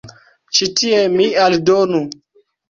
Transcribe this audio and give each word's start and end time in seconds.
Ĉi 0.59 0.67
tie 0.79 1.03
mi 1.17 1.27
aldonu. 1.45 2.01